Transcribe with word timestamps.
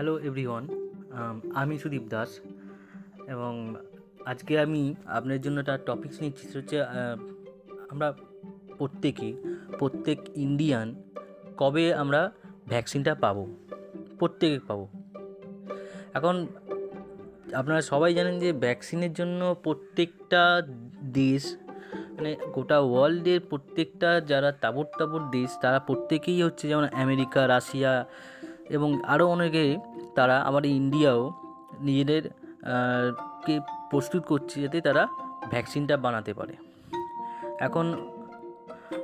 Hello 0.00 0.18
everyone 0.20 0.64
আমি 1.54 1.74
সুদীপ 1.78 2.02
দাস 2.08 2.30
এবং 3.28 3.52
আজকে 4.26 4.60
আমি 4.60 4.94
আপনার 5.06 5.40
জন্য 5.40 5.56
একটা 5.60 5.78
টপিকস 5.86 6.16
নিচ্ছি 6.20 6.42
সেটা 6.46 6.58
হচ্ছে 6.58 6.78
আমরা 7.90 8.08
প্রত্যেকেই 8.78 9.32
প্রত্যেক 9.78 10.18
ইন্ডিয়ান 10.36 11.02
কবে 11.56 11.84
আমরা 11.94 12.20
ভ্যাকসিনটা 12.68 13.14
পাবো? 13.14 13.42
প্রত্যেকে 14.18 14.58
পাবো। 14.68 14.88
এখন 16.14 16.46
আপনারা 17.54 17.80
সবাই 17.82 18.14
জানেন 18.14 18.38
যে 18.38 18.52
ভ্যাকসিনের 18.52 19.12
জন্য 19.12 19.40
প্রত্যেকটা 19.62 20.62
দেশ 21.02 21.56
মানে 22.16 22.36
গোটা 22.52 22.78
ওয়ার্ল্ডের 22.80 23.40
প্রত্যেকটা 23.40 24.20
যারা 24.20 24.52
তাবর 24.52 24.86
তাবর 24.98 25.30
দেশ, 25.30 25.50
তারা 25.60 25.78
প্রত্যেকেই 25.78 26.42
হচ্ছে 26.42 26.68
যেমন 26.68 26.84
আমেরিকা 26.84 27.40
রাশিয়া 27.48 27.92
এবং 28.70 28.90
আরও 29.04 29.24
অনেকে 29.26 29.64
তারা 30.14 30.36
আমাদের 30.40 30.70
ইন্ডিয়াও 30.70 31.20
নিজেদের 31.80 32.22
কে 33.46 33.54
প্রস্তুত 33.90 34.22
করছে 34.26 34.56
যাতে 34.62 34.78
তারা 34.80 35.02
ভ্যাকসিনটা 35.50 35.94
বানাতে 35.96 36.32
পারে। 36.34 36.54
এখন 37.60 37.86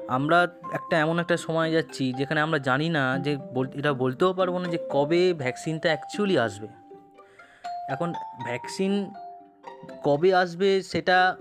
আমরা 0.08 0.38
একটা 0.72 0.94
এমন 1.00 1.16
একটা 1.18 1.36
সময় 1.36 1.70
যাচ্ছি 1.72 2.04
যেখানে 2.12 2.40
আমরা 2.40 2.58
জানি 2.58 2.88
না 2.88 3.04
যে 3.18 3.32
এটা 3.74 3.92
বলতেও 3.92 4.32
পারব 4.32 4.54
না 4.58 4.66
যে 4.68 4.78
কবে 4.90 5.22
ভ্যাকসিনটা 5.34 5.88
অ্যাকচুয়ালি 5.88 6.36
আসবে। 6.38 6.68
এখন 7.92 8.08
ভ্যাকসিন 8.44 8.92
কবে 10.04 10.30
আসবে 10.34 10.68
সেটা 10.82 11.36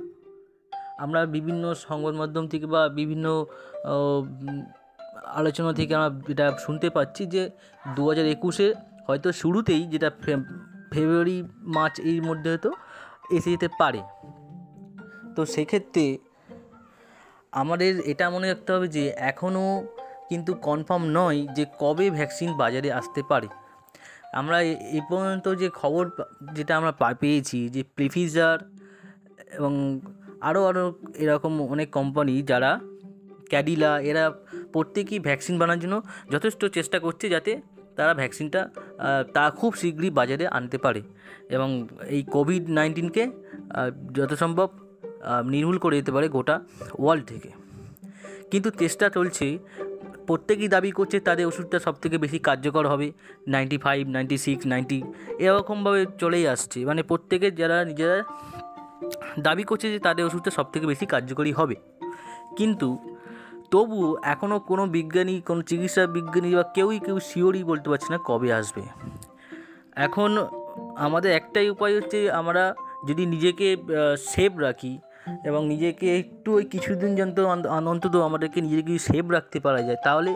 আমরা 1.04 1.20
বিভিন্ন 1.26 1.64
সংবাদ 1.74 2.14
মাধ্যম 2.14 2.46
থেকে 2.48 2.66
বা 2.66 2.82
বিভিন্ন 2.90 3.26
আলোচনা 5.36 5.74
থেকে 5.74 5.96
আমরা 5.96 6.20
এটা 6.28 6.58
শুনতে 6.66 6.90
পাচ্ছি 6.90 7.26
যে 7.26 7.50
দু 7.96 8.10
হাজার 8.10 8.26
একুশে 8.26 8.74
হয়তো 9.08 9.32
শুরুতেই 9.32 9.84
যেটা 9.84 10.12
ফেব্রুয়ারি, 10.92 11.44
মার্চ 11.62 12.00
এর 12.00 12.24
মধ্যে 12.24 12.50
হয়তো 12.50 12.72
এসে 13.32 13.52
যেতে 13.52 13.68
পারে। 13.80 14.02
তো 15.36 15.46
সেক্ষেত্রে 15.46 16.18
আমাদের 17.52 18.00
এটা 18.00 18.30
মনে 18.30 18.48
রাখতে 18.48 18.74
হবে 18.74 18.88
যে 18.88 19.10
এখনও 19.10 19.84
কিন্তু 20.30 20.54
কনফার্ম 20.54 21.04
নয় 21.06 21.48
যে 21.48 21.66
কবে 21.80 22.10
ভ্যাকসিন 22.10 22.54
বাজারে 22.54 22.94
আসতে 22.94 23.24
পারে। 23.30 23.48
আমরা 24.34 24.62
এ- 24.62 25.02
পর্যন্ত 25.10 25.54
যে 25.56 25.70
খবর 25.70 26.10
যেটা 26.54 26.78
আমরা 26.78 26.92
পা- 26.92 27.16
পেয়েছি 27.16 27.70
যে 27.70 27.84
প্রিফিজার 27.84 28.60
এবং 29.52 30.00
আরও 30.42 30.66
আরও 30.66 30.94
এরকম 31.16 31.62
অনেক 31.62 31.92
কোম্পানি 31.92 32.42
যারা 32.42 32.80
ক্যাডিলা, 33.50 33.92
এরা 34.10 34.24
প্রত্যেকেই 34.74 35.20
ভ্যাকসিন 35.20 35.56
বানানোর 35.60 35.82
জন্য 35.84 35.96
যথেষ্ট 36.32 36.66
চেষ্টা 36.66 37.00
করছে 37.00 37.30
যাতে 37.30 37.62
তারা 37.96 38.14
ভ্যাকসিনটা 38.14 38.70
তা 39.34 39.44
খুব 39.50 39.76
শীঘ্রই 39.76 40.10
বাজারে 40.10 40.48
আনতে 40.48 40.78
পারে। 40.78 41.02
এবং 41.50 41.88
এই 42.08 42.24
কোভিড 42.24 42.70
নাইন্টিনকে 42.70 43.24
যত 44.14 44.34
সম্ভব 44.34 44.70
নির্মূল 45.50 45.78
করে 45.78 45.96
দিতে 45.98 46.12
পারে 46.12 46.28
গোটা 46.30 46.56
ওয়ার্ল্ড 47.00 47.26
থেকে। 47.28 47.50
কিন্তু 48.52 48.70
চেষ্টা 48.70 49.10
চলছে, 49.10 49.58
প্রত্যেকেই 50.28 50.68
দাবি 50.68 50.92
করছে 50.92 51.20
তাদের 51.20 51.46
ওষুধটা 51.46 51.80
সব 51.80 51.94
থেকে 51.94 52.18
বেশি 52.18 52.40
কার্যকর 52.40 52.88
হবে, 52.88 53.08
ninety 53.48 53.78
five, 53.78 54.08
ninety 54.08 54.38
six, 54.38 54.64
ninety, 54.68 55.04
এরকমভাবে 55.40 56.06
চলেই 56.20 56.48
আসছে। 56.48 56.86
মানে 56.86 57.04
প্রত্যেকের 57.04 57.56
যারা 57.56 57.86
নিজেরা 57.86 58.24
দাবি 59.40 59.64
করছে 59.64 59.88
যে 59.92 60.00
তাদের 60.00 60.26
ওষুধটা 60.26 60.52
সবথেকে 60.52 60.86
বেশি 60.88 61.06
কার্যকরী 61.06 61.52
হবে। 61.52 61.76
কিন্তু 62.58 63.15
তবু 63.74 64.00
এখনও 64.34 64.58
কোনো 64.70 64.84
বিজ্ঞানী, 64.98 65.36
কোনো 65.48 65.62
চিকিৎসা 65.70 66.04
বিজ্ঞানী 66.18 66.50
বা 66.58 66.64
কেউই 66.76 66.98
কেউ 67.06 67.18
শিওরই 67.30 67.64
বলতে 67.72 67.88
পারছে 67.92 68.10
না 68.14 68.20
কবে 68.30 68.50
আসবে। 68.60 68.84
এখন 70.06 70.30
আমাদের 71.06 71.32
একটাই 71.40 71.68
উপায় 71.76 71.94
হচ্ছে 71.98 72.20
আমরা 72.40 72.64
যদি 73.08 73.24
নিজেকে 73.34 73.68
সেভ 74.32 74.52
রাখি 74.66 74.94
এবং 75.50 75.62
নিজেকে 75.74 76.08
একটু 76.22 76.50
ওই 76.60 76.66
কিছুদিন 76.74 77.12
যন্ত 77.20 77.38
অন্তত 77.92 78.16
আমাদেরকে 78.30 78.60
নিজেকে 78.68 78.94
সেভ 79.08 79.26
রাখতে 79.36 79.58
পারা 79.66 79.82
যায়, 79.88 80.00
তাহলে 80.06 80.32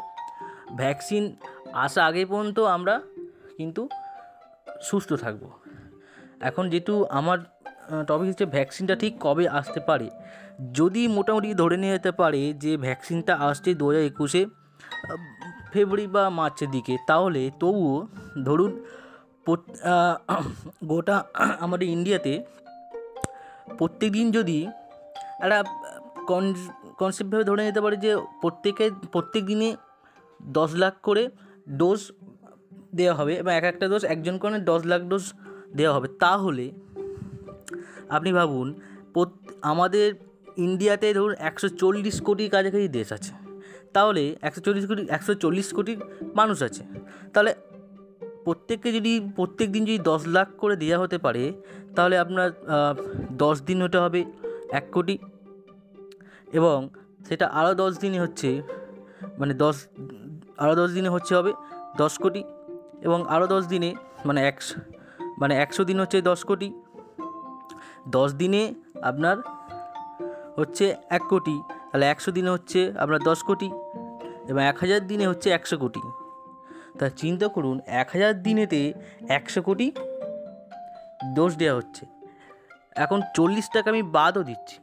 ভ্যাকসিন 0.82 1.24
আসা 1.86 2.02
আগে 2.10 2.22
পর্যন্ত 2.32 2.58
আমরা 2.76 2.96
কিন্তু 3.58 3.82
সুস্থ 4.88 5.10
থাকব। 5.24 5.44
এখন 6.50 6.64
যেহেতু 6.72 6.94
আমার 7.20 7.40
টপিক 8.08 8.28
হচ্ছে 8.32 8.46
ভ্যাকসিনটা 8.56 8.96
ঠিক 9.02 9.14
কবে 9.26 9.46
আসতে 9.60 9.80
পারে? 9.90 10.08
যদি 10.78 11.02
মোটামুটি 11.18 11.50
ধরে 11.62 11.78
নিয়ে 11.82 11.94
যেতে 11.98 12.12
পারে 12.22 12.42
যে 12.64 12.72
ভ্যাকসিনটা 12.86 13.34
আসছে 13.48 13.70
দু 13.80 13.84
হাজার 13.90 14.04
একুশে 14.12 14.42
ফেব্রুয়ারি 15.74 16.06
বা 16.16 16.24
মার্চের 16.40 16.70
দিকে, 16.76 16.94
তাহলে 17.10 17.42
তবুও 17.62 17.96
ধরুন 18.48 18.72
গোটা 20.92 21.16
আমাদের 21.66 21.88
ইন্ডিয়াতে 21.96 22.34
প্রত্যেক 23.80 24.10
দিন 24.18 24.28
যদি 24.38 24.58
একটা 25.44 25.60
কনসেপ্টভাবে 27.00 27.46
ধরে 27.50 27.62
নিতে 27.68 27.82
পারে 27.86 27.96
যে 28.06 28.12
প্রত্যেকে 28.42 28.86
প্রত্যেক 29.14 29.44
দিনে 29.52 29.70
দশ 30.58 30.70
লাখ 30.84 30.94
করে 31.08 31.24
ডোজ 31.80 32.00
দেওয়া 32.98 33.16
হবে 33.20 33.34
এবং 33.42 33.52
এক 33.60 33.66
একটা 33.72 33.86
ডোজ 33.92 34.04
একজন 34.14 34.36
করে 34.42 34.58
দশ 34.72 34.82
লাখ 34.92 35.02
ডোজ 35.12 35.26
দেওয়া 35.78 35.94
হবে, 35.96 36.08
তাহলে 36.24 36.66
আপনি 38.10 38.34
ভাবুন 38.34 38.68
আমাদের 39.62 40.08
ইন্ডিয়াতে 40.58 41.08
ধরুন 41.14 41.34
একশো 41.50 41.68
চল্লিশ 41.70 42.22
কোটির 42.22 42.50
কাছাকাছি 42.50 42.88
দেশ 42.88 43.12
আছে। 43.12 43.34
তাহলে 43.94 44.36
একশো 44.42 44.62
চল্লিশ 44.62 44.86
কোটি, 44.88 45.02
একশো 45.10 45.34
চল্লিশ 45.34 45.74
কোটি 45.74 45.94
মানুষ 46.36 46.58
আছে। 46.64 46.84
তাহলে 47.34 47.52
প্রত্যেককে 48.46 48.90
যদি 48.92 49.14
প্রত্যেক 49.36 49.72
দিন 49.72 49.86
যদি 49.86 50.00
দশ 50.00 50.22
লাখ 50.28 50.48
করে 50.58 50.76
দেওয়া 50.76 50.98
হতে 50.98 51.18
পারে, 51.18 51.44
তাহলে 51.96 52.16
আপনার 52.18 52.50
দশ 53.32 53.62
দিন 53.62 53.82
হতে 53.82 53.98
হবে 53.98 54.26
এক 54.72 54.86
কোটি। 54.92 55.18
এবং 56.54 56.90
সেটা 57.28 57.46
আরও 57.60 57.74
দশ 57.74 57.92
দিনে 58.00 58.20
হচ্ছে 58.20 58.50
মানে 59.40 59.54
দশ, 59.54 59.76
আরও 60.58 60.76
দশ 60.76 60.90
দিনে 60.92 61.10
হচ্ছে 61.10 61.34
হবে 61.36 61.52
দশ 61.98 62.14
কোটি। 62.18 62.44
এবং 63.02 63.20
আরও 63.28 63.48
দশ 63.48 63.64
দিনে 63.66 63.90
মানে 64.26 64.40
একশো 64.48 64.76
মানে 65.40 65.54
একশো 65.56 65.84
দিন 65.84 65.98
হচ্ছে 66.00 66.22
দশ 66.22 66.44
কোটি। 66.44 66.70
দশ 68.08 68.34
দিনে 68.34 68.74
আপনার 69.02 69.38
হচ্ছে 70.58 70.96
এক 71.10 71.22
কোটি, 71.30 71.62
তাহলে 71.92 72.06
একশো 72.06 72.32
দিনে 72.32 72.50
হচ্ছে 72.50 72.94
আপনার 72.98 73.20
দশ 73.20 73.44
কোটি 73.44 73.72
এবং 74.48 74.64
এক 74.64 74.78
হাজার 74.78 75.08
দিনে 75.08 75.28
হচ্ছে 75.28 75.50
একশো 75.50 75.78
কোটি। 75.78 76.02
তা 77.00 77.10
চিন্তা 77.10 77.48
করুন, 77.48 77.80
এক 77.86 78.10
হাজার 78.14 78.44
দিনেতে 78.44 78.94
একশো 79.30 79.62
কোটি 79.62 79.92
দোষ 81.36 81.56
দেওয়া 81.56 81.76
হচ্ছে। 81.76 82.06
এখন 82.96 83.22
চল্লিশ 83.36 83.70
টাকা 83.74 83.90
আমি 83.90 84.04
বাদও 84.04 84.44
দিচ্ছি। 84.44 84.80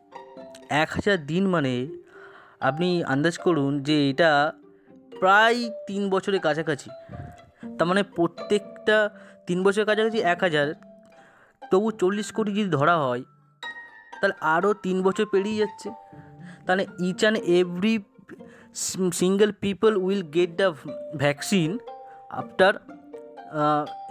এক 0.69 0.89
হাজার 0.93 1.27
দিন 1.27 1.47
মানে 1.47 1.87
আপনি 2.61 3.05
আন্দাজ 3.05 3.39
করুন 3.39 3.83
যে 3.83 4.11
এটা 4.11 4.53
প্রায় 5.21 5.71
তিন 5.87 6.11
বছরের 6.11 6.41
কাছাকাছি। 6.41 6.91
তার 7.79 7.89
মানে 7.89 8.03
প্রত্যেকটা 8.03 9.11
তিন 9.47 9.63
বছরের 9.63 9.87
কাছাকাছি 9.87 10.19
এক 10.21 10.41
হাজার 10.41 10.75
তবু 11.71 11.89
চল্লিশ 12.01 12.29
কোটি 12.37 12.51
যদি 12.59 12.71
ধরা 12.79 12.97
হয়, 13.05 13.23
তাহলে 14.19 14.37
আরও 14.55 14.71
তিন 14.85 14.97
বছর 15.07 15.25
পেরিয়ে 15.33 15.59
যাচ্ছে। 15.63 15.89
তাহলে 16.67 16.85
each 17.09 17.21
and 17.23 17.39
every 17.59 17.95
single 19.21 19.51
people 19.65 19.93
will 20.05 20.23
get 20.37 20.51
the 20.61 20.69
vaccine 21.23 21.71
after 22.41 22.73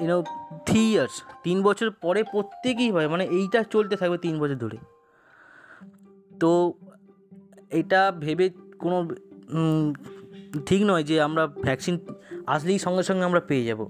you know 0.02 0.18
three 0.68 0.84
years 0.94 1.16
তিন 1.46 1.58
বছর 1.68 1.88
পরে 2.04 2.22
প্রত্যেকেই 2.34 2.90
হয় 2.96 3.08
মানে 3.14 3.24
এইটা 3.38 3.60
চলতে 3.74 3.96
থাকবে 4.02 4.18
তিন 4.26 4.36
বছর 4.42 4.58
ধরে। 4.64 4.78
তো 6.42 6.52
এটা 7.80 8.02
ভেবে 8.24 8.46
কোনো 8.82 8.98
ঠিক 10.68 10.82
নয় 10.90 11.04
যে 11.10 11.16
আমরা 11.28 11.44
ভ্যাকসিন 11.66 11.96
আসলেই 12.54 12.80
সঙ্গে 12.86 13.04
সঙ্গে 13.10 13.24
আমরা 13.30 13.42
পেয়ে 13.50 13.66
যাব। 13.70 13.82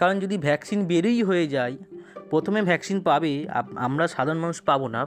কারণ 0.00 0.16
যদি 0.24 0.36
ভ্যাকসিন 0.46 0.80
বেরোই 0.90 1.20
হয়ে 1.28 1.46
যায় 1.56 1.74
প্রথমে 2.30 2.62
ভ্যাকসিন 2.62 3.00
পাবে 3.00 3.46
আমরা 3.76 4.08
সাধারণ 4.08 4.38
মানুষ 4.38 4.62
পাবো 4.62 4.88
না। 4.88 5.06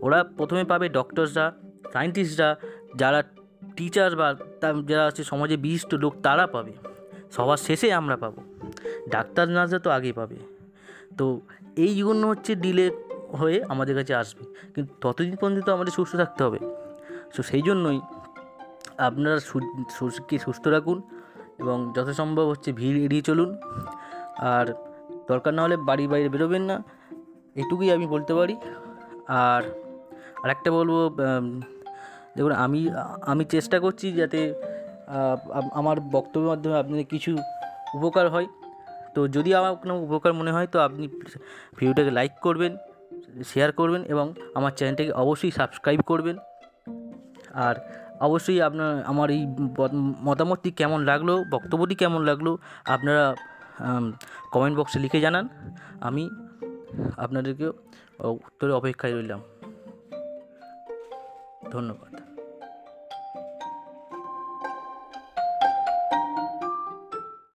ওরা 0.00 0.24
প্রথমে 0.24 0.64
পাবে 0.64 0.88
ডক্টরসরা, 0.88 1.52
সায়েন্টিস্টরা, 1.92 2.56
যারা 2.96 3.22
টিচার 3.76 4.16
বা 4.16 4.34
যারা 4.86 5.06
আছে 5.06 5.24
সমাজে 5.24 5.56
বিশিষ্ট 5.56 5.94
লোক, 5.94 6.14
তারা 6.22 6.46
পাবে। 6.46 6.72
সবার 7.32 7.56
শেষে 7.56 7.92
আমরা 7.92 8.16
পাবো। 8.16 8.42
ডাক্তার, 9.08 9.48
নার্সরা 9.48 9.78
তো 9.78 9.90
আগে 9.90 10.12
পাবে। 10.12 10.36
তো 11.18 11.40
এই 11.76 11.96
জন্য 11.96 12.26
হচ্ছে 12.26 12.54
ডিলে 12.54 12.90
হয়ে 13.32 13.64
আমাদের 13.68 13.94
কাছে 13.94 14.14
আসবে। 14.14 14.44
কিন্তু 14.74 14.94
ততদিন 15.00 15.36
পর্যন্ত 15.36 15.68
আমাদের 15.68 15.92
সুস্থ 15.92 16.16
থাকতে 16.16 16.44
হবে। 16.44 16.58
সো 17.36 17.42
সেই 17.42 17.62
জন্যই 17.62 18.00
আপনারা 18.98 19.40
শরীরকে 19.40 20.38
সুস্থ 20.38 20.68
রাখুন 20.68 21.02
এবং 21.58 21.92
যত 21.96 22.10
সম্ভব 22.10 22.46
হচ্ছে 22.48 22.72
ভিড় 22.72 22.98
এড়িয়ে 22.98 23.22
চলুন। 23.22 23.56
আর 24.38 24.74
দরকার 25.30 25.52
না 25.56 25.60
হলে 25.64 25.76
বাড়ির 25.88 26.08
বাইরে 26.12 26.28
বেরোবেন 26.34 26.62
না। 26.70 26.76
এটুকুই 27.62 27.88
আমি 27.96 28.06
বলতে 28.14 28.32
পারি। 28.38 28.54
আর 29.44 29.62
আরেকটা 30.44 30.70
বলব 30.78 30.94
দেখুন, 32.36 32.52
আমি 32.64 32.80
আমি 33.32 33.42
চেষ্টা 33.54 33.76
করছি 33.84 34.06
যাতে 34.20 34.40
আমার 35.80 35.96
বক্তব্যের 36.16 36.48
মাধ্যমে 36.52 36.76
আপনাদের 36.82 37.06
কিছু 37.12 37.30
উপকার 37.96 38.26
হয়। 38.34 38.48
তো 39.14 39.20
যদি 39.36 39.50
আমার 39.60 39.72
কোনো 39.82 39.94
উপকার 40.06 40.32
মনে 40.40 40.50
হয়, 40.56 40.68
তো 40.74 40.78
আপনি 40.86 41.04
ভিডিওটাকে 41.78 42.12
লাইক 42.18 42.34
করবেন 42.46 42.72
শেয়ার 43.50 43.70
করবেন 43.80 44.02
এবং 44.12 44.26
আমার 44.58 44.72
চ্যানেলটাকে 44.78 45.12
অবশ্যই 45.22 45.52
সাবস্ক্রাইব 45.58 46.00
করবেন। 46.10 46.36
আর 47.66 47.74
অবশ্যই 48.26 48.58
আপনার, 48.68 48.90
আমার 49.12 49.28
এই 49.36 49.42
মতামতটি 50.28 50.70
কেমন 50.80 51.00
লাগল, 51.10 51.30
বক্তব্যটি 51.54 51.94
কেমন 52.02 52.20
লাগল, 52.30 52.48
আপনারা 52.94 53.24
কমেন্ট 54.50 54.78
বক্সে 54.78 54.98
লিখে 54.98 55.20
জানান। 55.20 55.48
আমি 56.00 56.30
আপনাদেরকে 57.16 57.68
উত্তরে 58.24 58.72
অপেক্ষায় 58.72 59.14
রইলাম। 59.14 59.40
ধন্যবাদ। 61.70 62.15